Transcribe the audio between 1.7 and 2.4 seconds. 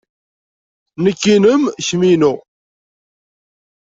kemm inu.